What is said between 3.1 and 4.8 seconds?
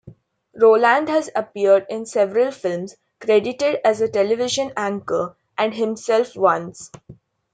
credited as a television